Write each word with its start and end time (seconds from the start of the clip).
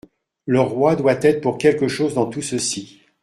Le 0.47 0.59
roi 0.59 0.95
doit 0.95 1.19
être 1.21 1.41
pour 1.41 1.59
quelque 1.59 1.87
chose 1.87 2.15
dans 2.15 2.25
tout 2.27 2.41
ceci. 2.41 3.01